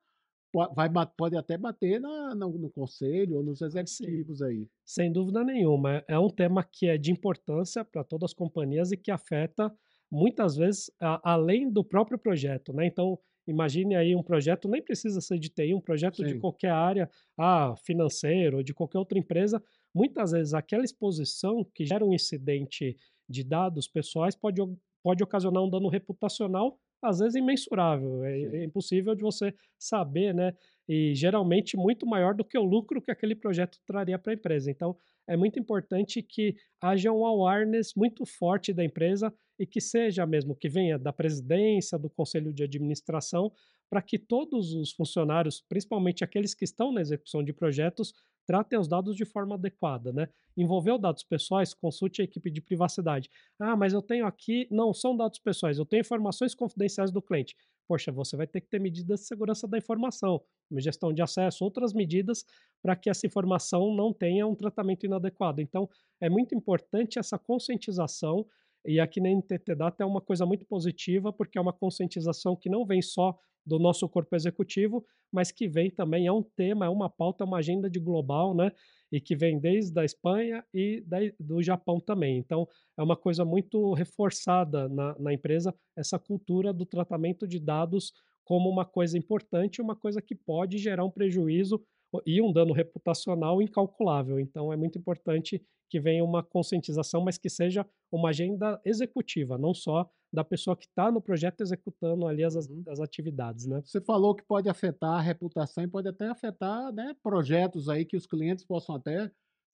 [0.74, 4.66] vai, pode até bater na, no, no conselho ou nos executivos aí.
[4.84, 6.04] Sem dúvida nenhuma.
[6.08, 9.72] É um tema que é de importância para todas as companhias e que afeta
[10.10, 12.86] muitas vezes a, além do próprio projeto, né?
[12.86, 13.18] Então,
[13.50, 16.24] Imagine aí um projeto, nem precisa ser de TI, um projeto Sim.
[16.24, 19.62] de qualquer área, ah, financeiro, de qualquer outra empresa.
[19.92, 22.96] Muitas vezes aquela exposição que gera um incidente
[23.28, 24.60] de dados pessoais pode,
[25.02, 28.24] pode ocasionar um dano reputacional, às vezes imensurável.
[28.24, 30.54] É, é impossível de você saber, né?
[30.88, 34.70] E geralmente muito maior do que o lucro que aquele projeto traria para a empresa.
[34.70, 34.96] Então,
[35.28, 40.56] é muito importante que haja um awareness muito forte da empresa e que seja mesmo
[40.56, 43.52] que venha da presidência, do conselho de administração,
[43.88, 48.12] para que todos os funcionários, principalmente aqueles que estão na execução de projetos,
[48.46, 50.28] tratem os dados de forma adequada, né?
[50.56, 53.30] Envolveu dados pessoais, consulte a equipe de privacidade.
[53.58, 57.56] Ah, mas eu tenho aqui, não são dados pessoais, eu tenho informações confidenciais do cliente.
[57.86, 60.40] Poxa, você vai ter que ter medidas de segurança da informação,
[60.78, 62.44] gestão de acesso, outras medidas
[62.82, 65.60] para que essa informação não tenha um tratamento inadequado.
[65.60, 65.88] Então,
[66.20, 68.46] é muito importante essa conscientização
[68.86, 72.68] e aqui na NTT Data é uma coisa muito positiva, porque é uma conscientização que
[72.68, 76.88] não vem só do nosso corpo executivo, mas que vem também, é um tema, é
[76.88, 78.72] uma pauta, é uma agenda de global, né?
[79.12, 82.38] E que vem desde a Espanha e da, do Japão também.
[82.38, 82.66] Então,
[82.98, 88.12] é uma coisa muito reforçada na, na empresa, essa cultura do tratamento de dados
[88.44, 91.80] como uma coisa importante, uma coisa que pode gerar um prejuízo
[92.26, 94.40] e um dano reputacional incalculável.
[94.40, 99.74] Então, é muito importante que venha uma conscientização, mas que seja uma agenda executiva, não
[99.74, 102.84] só da pessoa que está no projeto executando ali as, uhum.
[102.86, 103.82] as atividades, né?
[103.84, 108.16] Você falou que pode afetar a reputação e pode até afetar né, projetos aí que
[108.16, 109.30] os clientes possam até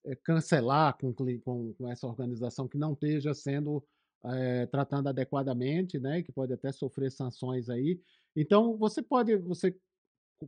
[0.07, 3.85] é, cancelar com, com, com, essa organização que não esteja sendo
[4.25, 6.23] é, tratando adequadamente, né?
[6.23, 8.01] Que pode até sofrer sanções aí.
[8.35, 9.77] Então, você pode, você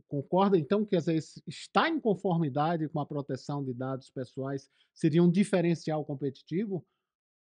[0.07, 5.23] concorda então que às vezes estar em conformidade com a proteção de dados pessoais seria
[5.23, 6.85] um diferencial competitivo?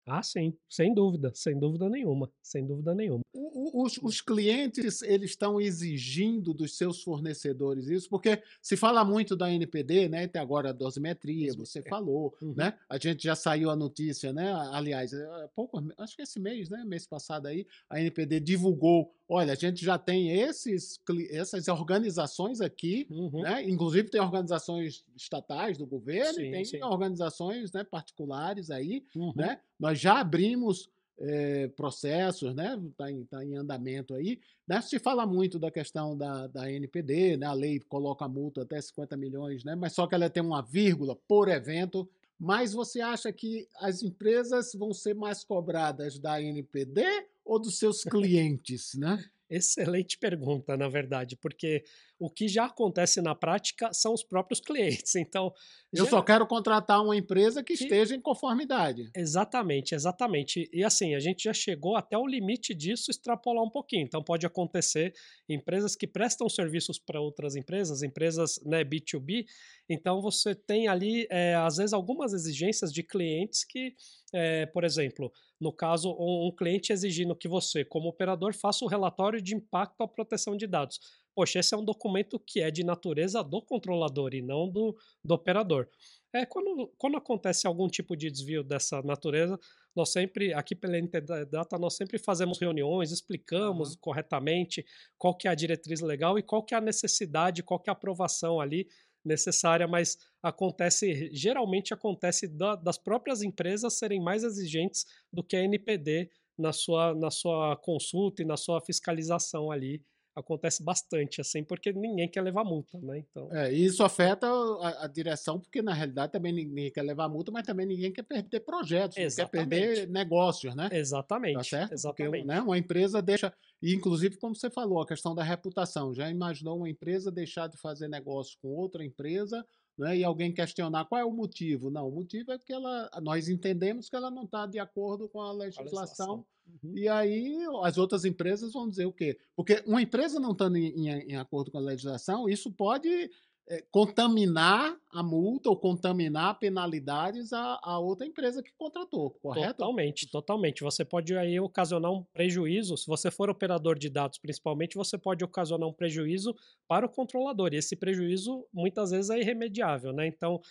[0.08, 3.22] Ah, sim, sem dúvida, sem dúvida nenhuma, sem dúvida nenhuma.
[3.34, 9.52] Os, os, clientes eles estão exigindo dos seus fornecedores isso, porque se fala muito da
[9.52, 10.26] NPD, né?
[10.26, 12.54] Até agora a dosimetria, você falou, uhum.
[12.56, 12.78] né?
[12.88, 14.54] A gente já saiu a notícia, né?
[14.72, 16.84] Aliás, é, pouco, acho que esse mês, né?
[16.86, 21.00] Mês passado aí, a NPD divulgou olha, a gente já tem esses,
[21.32, 23.42] essas organizações aqui, uhum.
[23.42, 23.64] né?
[23.68, 26.84] inclusive tem organizações estatais do governo sim, e tem sim.
[26.84, 29.04] organizações né, particulares aí.
[29.16, 29.34] Uhum.
[29.36, 29.60] Né?
[29.80, 32.80] Nós já abrimos é, processos, né?
[32.92, 34.40] Está em, tá em andamento aí.
[34.68, 34.82] Né?
[34.82, 37.46] Se fala muito da questão da, da NPD, né?
[37.46, 39.76] a lei coloca a multa até 50 milhões, né?
[39.76, 42.08] mas só que ela tem uma vírgula por evento.
[42.38, 47.06] Mas você acha que as empresas vão ser mais cobradas da NPD
[47.46, 49.24] ou dos seus clientes, né?
[49.48, 51.84] Excelente pergunta, na verdade, porque
[52.18, 55.14] o que já acontece na prática são os próprios clientes.
[55.26, 55.54] Então,
[55.92, 56.12] eu já...
[56.12, 59.10] só quero contratar uma empresa que, que, esteja em conformidade.
[59.16, 60.70] Exatamente, exatamente.
[60.72, 64.04] E assim, a gente já chegou até o limite disso extrapolar um pouquinho.
[64.04, 65.14] Então, pode acontecer
[65.50, 69.46] empresas que prestam serviços para outras empresas, empresas né, B2B.
[69.90, 73.94] Então, você tem ali, é, às vezes, algumas exigências de clientes que,
[74.34, 75.32] é, por exemplo,
[75.66, 80.08] no caso, um, cliente exigindo que você, como operador, faça um relatório de impacto à
[80.08, 81.00] proteção de dados.
[81.34, 85.34] Poxa, esse é um documento que é de natureza do controlador e não do, do
[85.34, 85.90] operador.
[86.32, 89.60] É, quando, quando acontece algum tipo de desvio dessa natureza,
[89.96, 93.98] nós sempre, aqui pela NT Data, nós sempre fazemos reuniões, explicamos uhum.
[94.02, 94.86] corretamente
[95.18, 97.92] qual que é a diretriz legal e qual que é a necessidade, qual que é
[97.92, 98.88] a aprovação ali
[99.26, 105.64] necessária, mas acontece, geralmente acontece da, das próprias empresas serem mais exigentes do que a
[105.64, 110.02] NPD na sua, na sua consulta e na sua fiscalização ali
[110.36, 113.20] acontece bastante, assim, porque ninguém quer levar multa, né?
[113.20, 113.48] Então...
[113.54, 117.66] É, isso afeta a, a, direção, porque na realidade também ninguém quer levar multa, mas
[117.66, 120.90] também ninguém quer perder projetos, quer perder negócios, né?
[120.92, 121.56] Exatamente.
[121.56, 121.94] Tá certo?
[121.94, 122.32] Exatamente.
[122.32, 123.54] Porque, né, uma empresa deixa.
[123.82, 126.14] E, inclusive, como você falou, a questão da reputação.
[126.14, 129.66] Já imaginou uma empresa deixar de fazer negócio com outra empresa
[129.98, 131.90] né, e alguém questionar qual é o motivo.
[131.90, 135.40] Não, o motivo é que ela, nós entendemos que ela não está de acordo com
[135.40, 135.98] a legislação.
[135.98, 136.46] A legislação.
[136.68, 136.98] Uhum.
[136.98, 139.38] E aí as outras empresas vão dizer o quê?
[139.56, 143.30] Porque uma empresa não estando em, em, em, acordo com a legislação, isso pode
[143.68, 149.78] é, contaminar a multa ou contaminar penalidades a, a, outra empresa que contratou, correto?
[149.78, 150.84] Totalmente, totalmente.
[150.84, 155.44] Você pode aí ocasionar um prejuízo, se você for operador de dados principalmente, você pode
[155.44, 156.56] ocasionar um prejuízo
[156.88, 160.28] para o controlador, e esse prejuízo muitas vezes é irremediável, né?
[160.28, 160.62] Então,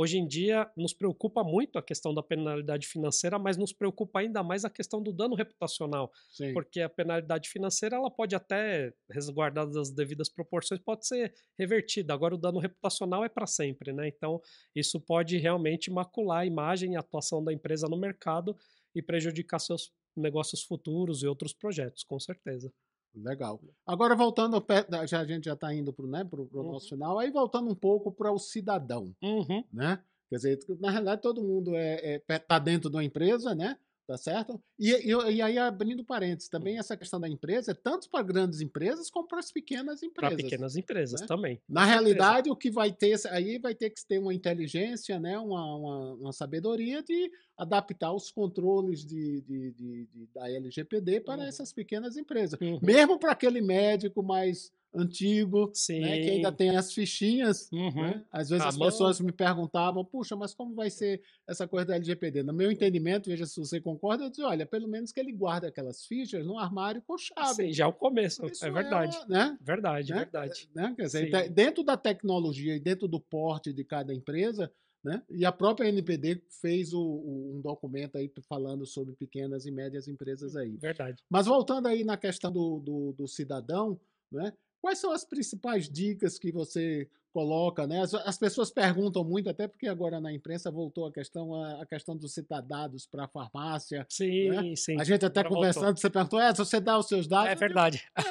[0.00, 4.44] Hoje em dia, nos preocupa muito a questão da penalidade financeira, mas nos preocupa ainda
[4.44, 6.12] mais a questão do dano reputacional.
[6.30, 6.52] Sim.
[6.52, 12.14] Porque a penalidade financeira, ela pode até, resguardada das devidas proporções, pode ser revertida.
[12.14, 14.06] Agora, o dano reputacional é para sempre, né?
[14.06, 14.40] Então,
[14.72, 18.56] isso pode realmente macular a imagem e a atuação da empresa no mercado
[18.94, 22.72] e prejudicar seus negócios futuros e outros projetos, com certeza.
[23.22, 23.60] Legal.
[23.86, 24.64] Agora voltando,
[25.06, 26.72] já, a gente já está indo para né, o uhum.
[26.72, 29.64] nosso final, aí voltando um pouco para o cidadão, uhum.
[29.72, 30.02] né?
[30.28, 33.78] Quer dizer, na realidade todo mundo é, é, tá dentro de uma empresa, né?
[34.08, 34.58] Tá certo?
[34.78, 36.80] E, e, e, aí, abrindo parênteses, também hum.
[36.80, 40.34] essa questão da empresa é tanto para grandes empresas como para as pequenas empresas.
[40.34, 41.26] Para pequenas empresas né?
[41.26, 41.60] também.
[41.68, 45.38] Na realidade, o que vai ter, aí vai ter que ter uma inteligência, né?
[45.38, 51.42] uma, uma, uma sabedoria de adaptar os controles de, de, de, de da LGPD para
[51.42, 51.46] uhum.
[51.46, 52.58] essas pequenas empresas.
[52.58, 52.80] Uhum.
[52.82, 57.68] Mesmo para aquele médico mais antigo, né, que ainda tem as fichinhas.
[57.72, 58.02] Uhum.
[58.02, 58.24] Né?
[58.30, 58.88] Às vezes a as mão...
[58.88, 62.42] pessoas me perguntavam, puxa, mas como vai ser essa coisa da LGPD?
[62.42, 65.68] No meu entendimento, veja se você concorda, eu disse, olha, pelo menos que ele guarda
[65.68, 67.66] aquelas fichas no armário com chave.
[67.66, 69.16] Sim, já é o começo, Isso é verdade.
[69.16, 69.58] É, né?
[69.60, 70.18] Verdade, né?
[70.18, 70.70] verdade.
[70.74, 70.94] Né?
[70.96, 74.70] Quer dizer, então, dentro da tecnologia e dentro do porte de cada empresa,
[75.04, 75.22] né?
[75.30, 80.08] E a própria NPD fez o, o, um documento aí falando sobre pequenas e médias
[80.08, 80.76] empresas aí.
[80.76, 81.22] Verdade.
[81.30, 83.98] Mas voltando aí na questão do, do, do cidadão,
[84.30, 84.52] né?
[84.80, 88.00] Quais são as principais dicas que você coloca, né?
[88.00, 91.86] As, as, pessoas perguntam muito, até porque agora na imprensa voltou a questão a, a
[91.86, 94.06] questão dos citar dados para a farmácia.
[94.08, 94.76] Sim, né?
[94.76, 94.98] sim.
[94.98, 96.00] A gente até conversando, voltou.
[96.00, 97.50] você perguntou, é, você dá os seus dados.
[97.50, 98.02] É verdade.
[98.16, 98.28] Digo,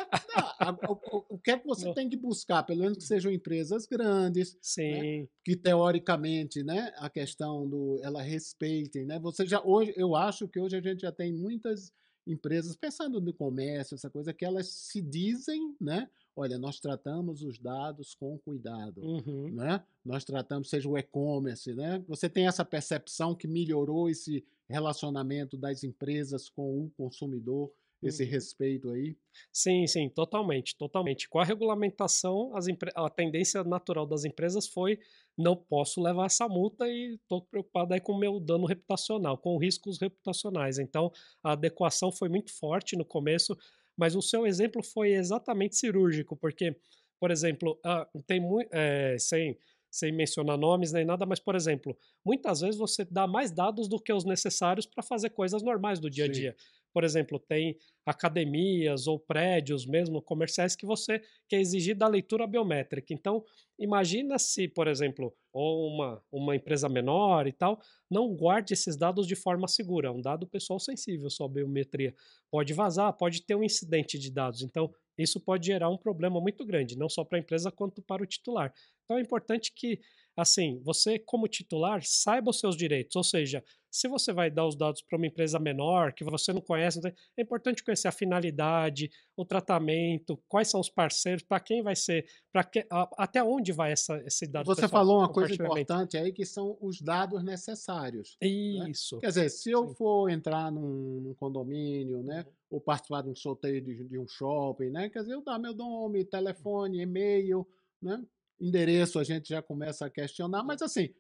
[0.60, 2.64] é, não, o, o, que é que você tem que buscar?
[2.64, 4.60] Pelo menos que sejam empresas grandes, né?
[4.62, 5.22] sim.
[5.22, 5.28] Né?
[5.44, 9.20] que teoricamente, né, a questão do ela respeitem, né?
[9.20, 11.94] Você já hoje, eu acho que hoje a gente já tem muitas
[12.26, 16.10] empresas pensando no comércio, essa coisa que elas se dizem, né?
[16.38, 19.50] Olha, nós tratamos os dados com cuidado, uhum.
[19.50, 19.84] né?
[20.06, 22.04] Nós tratamos, seja o e-commerce, né?
[22.08, 27.72] Você tem essa percepção que melhorou esse relacionamento das empresas com o consumidor,
[28.04, 28.30] esse uhum.
[28.30, 29.18] respeito aí?
[29.52, 31.28] Sim, sim, totalmente, totalmente.
[31.28, 32.52] Com a regulamentação,
[32.96, 35.00] a tendência natural das empresas foi
[35.36, 39.58] não posso levar essa multa e estou preocupado aí com o meu dano reputacional, com
[39.58, 40.78] riscos reputacionais.
[40.78, 41.12] Então,
[41.44, 43.58] a adequação foi muito forte no começo
[43.98, 46.76] mas o seu exemplo foi exatamente cirúrgico, porque,
[47.20, 48.70] por exemplo, ah, tem muito.
[48.72, 49.58] É, sem,
[49.90, 54.00] sem mencionar nomes nem nada, mas, por exemplo, muitas vezes você dá mais dados do
[54.00, 56.56] que os necessários para fazer coisas normais do dia a dia.
[56.60, 56.68] Sim.
[56.98, 63.14] Por exemplo, tem academias ou prédios mesmo comerciais que você quer exigir da leitura biométrica.
[63.14, 63.46] Então,
[63.78, 67.80] imagina se, por exemplo, ou uma, uma empresa menor e tal,
[68.10, 70.08] não guarde esses dados de forma segura.
[70.08, 72.16] É um dado pessoal sensível, sua biometria.
[72.50, 74.64] Pode vazar, pode ter um incidente de dados.
[74.64, 78.24] Então, isso pode gerar um problema muito grande, não só para a empresa quanto para
[78.24, 78.74] o titular.
[79.06, 80.00] Então, é importante que,
[80.38, 84.76] assim, você, como titular, saiba os seus direitos, ou seja, se você vai dar os
[84.76, 87.00] dados para uma empresa menor, que você não conhece,
[87.36, 92.28] é importante conhecer a finalidade, o tratamento, quais são os parceiros, para quem vai ser,
[92.52, 92.70] para
[93.18, 94.66] até onde vai essa, esse dado.
[94.66, 98.38] Você pessoal, falou uma coisa importante aí, que são os dados necessários.
[98.42, 98.48] Né?
[98.90, 99.16] Isso.
[99.16, 99.22] Né?
[99.22, 99.96] Quer dizer, se eu Sim.
[99.96, 102.54] for entrar num, num condomínio, né, uhum.
[102.72, 105.74] ou participar de um sorteio de, de, um shopping, né, quer dizer, eu dar meu
[105.74, 107.68] nome, telefone, e-mail,
[108.00, 108.24] né,
[108.60, 111.14] endereço, a gente já começa a questionar, mas assim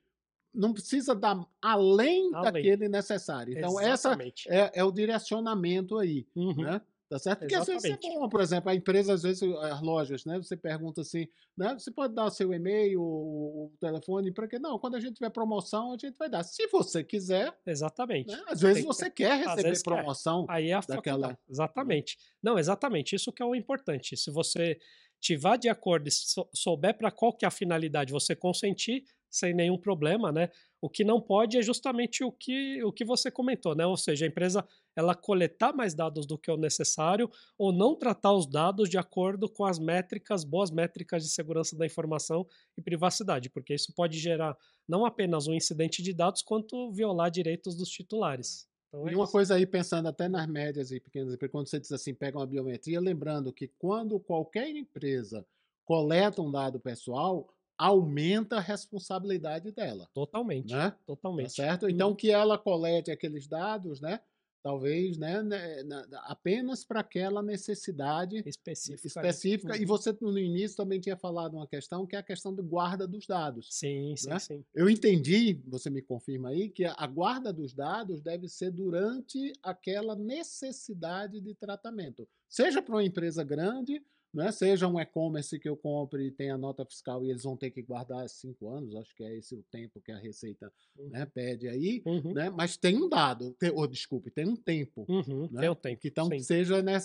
[0.54, 2.52] não precisa dar além, além.
[2.52, 3.56] daquele necessário.
[3.56, 4.50] Então, Exatamente.
[4.50, 6.56] essa é, é, o direcionamento aí, uhum.
[6.56, 6.82] né?
[7.10, 7.39] Tá certo?
[7.39, 7.78] Porque Exatamente.
[7.78, 10.38] às vezes é bom, por exemplo, a empresa, às vezes, as lojas, né?
[10.38, 11.26] Você pergunta assim,
[11.58, 11.73] né?
[11.73, 15.30] Você pode dar o seu e-mail, o, telefone, para que não, quando a gente tiver
[15.30, 16.43] promoção, a gente vai dar.
[16.43, 17.58] Se você quiser.
[17.65, 18.30] Exatamente.
[18.30, 18.43] Né?
[18.47, 20.45] Às vezes você quer receber promoção.
[20.47, 20.54] Quer.
[20.54, 21.30] Aí é a daquela.
[21.30, 21.38] Né?
[21.50, 22.17] Exatamente.
[22.43, 23.15] Não, exatamente.
[23.15, 24.17] Isso que é o importante.
[24.17, 24.78] Se você
[25.20, 26.12] tiver de acordo e
[26.54, 30.50] souber para qual que é a finalidade, você consentir, sem nenhum problema, né?
[30.80, 33.86] O que não pode é justamente o que, o que você comentou, né?
[33.86, 38.34] Ou seja, a empresa ela coletar mais dados do que o necessário ou não tratar
[38.34, 43.50] os dados de acordo com as métricas, boas métricas de segurança da informação e privacidade,
[43.50, 44.56] porque isso pode gerar
[44.88, 48.68] não apenas um incidente de dados, quanto violar direitos dos titulares.
[49.06, 52.13] E uma coisa aí, pensando até nas médias e pequenas empresas, quando você diz assim,
[52.13, 55.46] pega uma biometria, lembrando que quando qualquer empresa
[55.86, 57.48] coleta um dado pessoal,
[57.78, 60.10] aumenta a responsabilidade dela.
[60.13, 60.74] Totalmente.
[60.74, 60.94] Né?
[61.06, 61.56] Totalmente.
[61.56, 61.90] Tá certo?
[61.90, 64.19] Então, que ela colete aqueles dados, né?
[64.68, 65.82] Talvez, né, né
[66.26, 69.08] apenas para aquela necessidade específica.
[69.08, 69.78] específica.
[69.78, 73.08] E você no início também tinha falado uma questão que é a questão de guarda
[73.08, 73.70] dos dados.
[73.72, 74.40] Sim, sim, né?
[74.40, 74.65] sim.
[74.76, 80.18] Eu entendi, você me confirma aí, que a guarda dos dados deve ser durante aquela
[80.18, 84.04] necessidade de tratamento, seja para uma empresa grande
[84.34, 84.52] né?
[84.52, 87.82] Seja um e-commerce que eu compre e tenha nota fiscal e eles vão ter que
[87.82, 91.10] guardar cinco anos, acho que é esse o tempo que a Receita uhum.
[91.10, 92.34] né, pede aí, uhum.
[92.34, 92.50] né?
[92.50, 95.06] Mas tem um dado, tem, oh, desculpe, tem um tempo.
[95.08, 95.62] Uhum, né?
[95.62, 96.02] Tem um tempo.
[96.06, 96.98] Então, seja, né,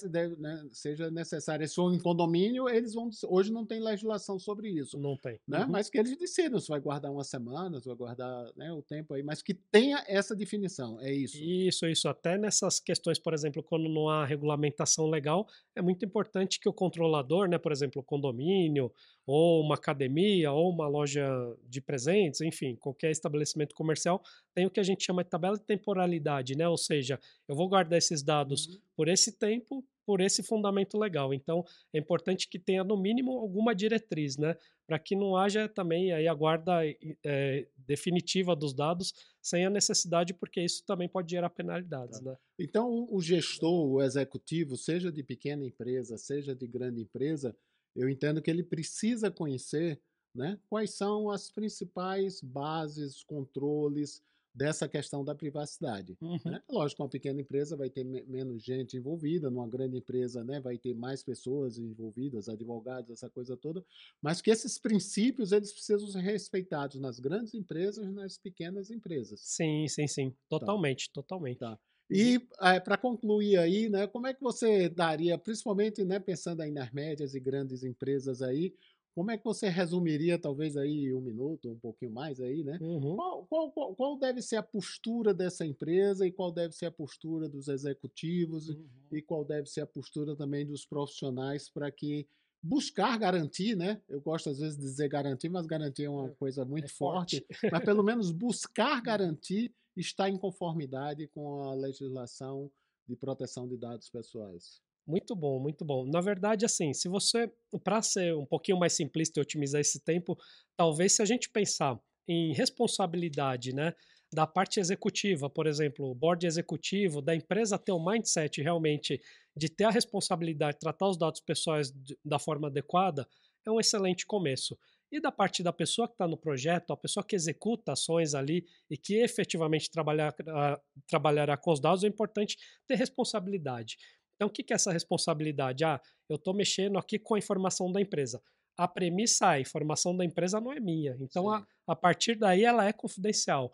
[0.72, 1.66] seja necessário.
[1.68, 3.08] Se for em condomínio, eles vão.
[3.28, 4.98] Hoje não tem legislação sobre isso.
[4.98, 5.38] Não tem.
[5.46, 5.60] Né?
[5.60, 5.70] Uhum.
[5.70, 9.14] Mas que eles decidam se vai guardar uma semana, se vai guardar né, o tempo
[9.14, 11.00] aí, mas que tenha essa definição.
[11.00, 11.42] É isso.
[11.42, 12.08] Isso, isso.
[12.08, 16.72] Até nessas questões, por exemplo, quando não há regulamentação legal, é muito importante que o
[16.72, 18.90] controlador controlador, né, por exemplo, condomínio,
[19.26, 21.28] ou uma academia, ou uma loja
[21.68, 24.22] de presentes, enfim, qualquer estabelecimento comercial,
[24.54, 26.66] tem o que a gente chama de tabela de temporalidade, né?
[26.66, 28.80] Ou seja, eu vou guardar esses dados uhum.
[28.96, 31.32] por esse tempo, por esse fundamento legal.
[31.32, 34.56] Então, é importante que tenha, no mínimo, alguma diretriz, né?
[34.86, 36.80] Para que não haja também aí a guarda
[37.24, 42.30] é, definitiva dos dados sem a necessidade, porque isso também pode gerar penalidades, tá.
[42.30, 42.36] né?
[42.58, 47.56] Então, o gestor, o executivo, seja de pequena empresa, seja de grande empresa,
[47.94, 50.00] eu entendo que ele precisa conhecer
[50.34, 54.22] né, quais são as principais bases, controles,
[54.54, 56.16] dessa questão da privacidade.
[56.20, 56.38] Uhum.
[56.44, 56.62] Né?
[56.70, 60.76] Lógico, uma pequena empresa vai ter me menos gente envolvida, numa grande empresa né, vai
[60.78, 63.84] ter mais pessoas envolvidas, advogados, essa coisa toda,
[64.20, 69.40] mas que esses princípios eles precisam ser respeitados nas grandes empresas e nas pequenas empresas.
[69.40, 71.14] Sim, sim, sim, totalmente, tá.
[71.14, 71.58] totalmente.
[71.58, 71.78] Tá.
[72.10, 76.70] E é, para concluir aí, né, como é que você daria, principalmente né, pensando aí
[76.70, 78.74] nas médias e grandes empresas aí,
[79.14, 82.78] como é que você resumiria, talvez aí um minuto, um pouquinho mais aí, né?
[82.80, 83.16] Uhum.
[83.16, 87.48] Qual, qual, qual, deve ser a postura dessa empresa e qual deve ser a postura
[87.48, 88.86] dos executivos uhum.
[89.12, 92.26] e qual deve ser a postura também dos profissionais para que
[92.62, 94.00] buscar garantir, né?
[94.08, 96.88] Eu gosto às vezes de dizer garantir, mas garantir é uma é, coisa muito é
[96.88, 97.70] forte, forte.
[97.70, 99.02] mas pelo menos buscar uhum.
[99.02, 102.70] garantir está em conformidade com a legislação
[103.06, 104.80] de proteção de dados pessoais.
[105.06, 106.06] Muito bom, muito bom.
[106.06, 107.50] Na verdade, assim, se você,
[107.82, 110.38] para ser um pouquinho mais simplista e otimizar esse tempo,
[110.76, 111.98] talvez se a gente pensar
[112.28, 113.94] em responsabilidade, né,
[114.32, 119.20] da parte executiva, por exemplo, o board executivo da empresa ter o mindset realmente
[119.56, 121.92] de ter a responsabilidade de tratar os dados pessoais
[122.24, 123.26] da forma adequada,
[123.66, 124.78] é um excelente começo.
[125.10, 128.64] E da parte da pessoa que está no projeto, a pessoa que executa ações ali
[128.88, 132.56] e que efetivamente trabalhar, uh, trabalhará com os dados, é importante
[132.88, 133.98] ter responsabilidade.
[134.42, 135.84] Então, o que é essa responsabilidade?
[135.84, 138.42] Ah, eu estou mexendo aqui com a informação da empresa.
[138.76, 141.16] A premissa é, a informação da empresa não é minha.
[141.20, 143.70] Então, a, a, partir daí, ela é confidencial.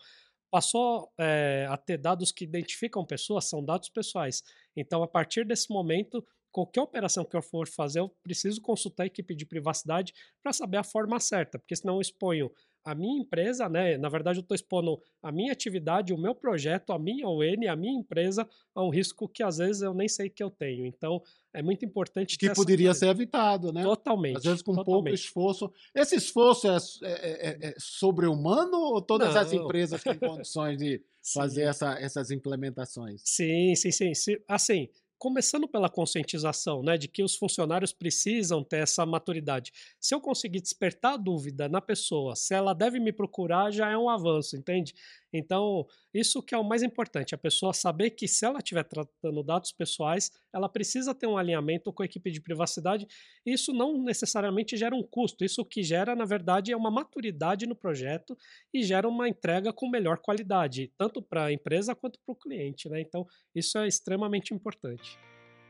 [0.50, 4.42] Passou é, a ter dados que identificam pessoas, são dados pessoais.
[4.76, 9.06] Então, a partir desse momento, qualquer operação que eu for fazer, eu preciso consultar a
[9.06, 10.12] equipe de privacidade
[10.42, 12.50] para saber a forma certa, porque senão eu exponho
[12.88, 13.98] a minha empresa, né?
[13.98, 17.76] Na verdade, eu estou expondo a minha atividade, o meu projeto, a minha ON, a
[17.76, 20.86] minha empresa a um risco que às vezes eu nem sei que eu tenho.
[20.86, 21.22] Então,
[21.52, 23.82] é muito importante que poderia ser evitado, né?
[23.82, 24.38] Totalmente.
[24.38, 25.02] Às vezes com totalmente.
[25.02, 25.70] pouco esforço.
[25.94, 29.40] Esse esforço é, é, é, é sobre-humano ou todas Não.
[29.42, 31.02] as empresas têm condições de
[31.34, 33.20] fazer essa, essas implementações?
[33.22, 34.36] Sim, sim, sim.
[34.48, 39.72] Assim, começando pela conscientização, né, de que os funcionários precisam ter essa maturidade.
[40.00, 43.96] Se eu conseguir despertar a dúvida na pessoa, se ela deve me procurar, já é
[43.98, 44.94] um avanço, entende?
[45.32, 49.42] Então, isso que é o mais importante, a pessoa saber que se ela estiver tratando
[49.42, 53.06] dados pessoais, ela precisa ter um alinhamento com a equipe de privacidade.
[53.44, 57.76] Isso não necessariamente gera um custo, isso que gera, na verdade, é uma maturidade no
[57.76, 58.36] projeto
[58.72, 62.88] e gera uma entrega com melhor qualidade, tanto para a empresa quanto para o cliente.
[62.88, 63.00] Né?
[63.00, 65.18] Então, isso é extremamente importante.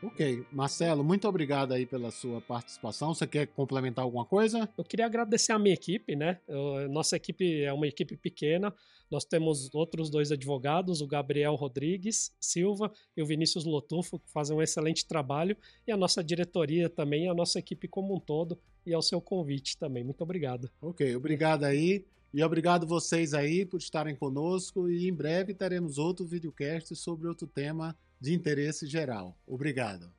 [0.01, 3.13] Ok, Marcelo, muito obrigado aí pela sua participação.
[3.13, 4.69] Você quer complementar alguma coisa?
[4.79, 6.39] Eu queria agradecer a minha equipe, né?
[6.47, 8.73] Eu, nossa equipe é uma equipe pequena.
[9.11, 14.57] Nós temos outros dois advogados, o Gabriel Rodrigues Silva e o Vinícius Lotufo, que fazem
[14.57, 18.95] um excelente trabalho, e a nossa diretoria também, a nossa equipe como um todo, e
[18.95, 20.05] ao seu convite também.
[20.05, 20.71] Muito obrigado.
[20.81, 22.05] Ok, obrigado aí.
[22.33, 24.89] E obrigado vocês aí por estarem conosco.
[24.89, 29.39] E em breve teremos outro videocast sobre outro tema de interesse geral.
[29.47, 30.13] Obrigado.